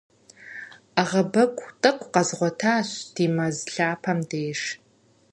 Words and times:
Ӏэгъэбэгу 0.93 1.67
тӏэкӏу 1.81 2.11
къэзгъуэтащ 2.13 2.89
ди 3.13 3.25
мэз 3.35 3.57
лъапэм 3.73 4.19
деж. 4.29 4.59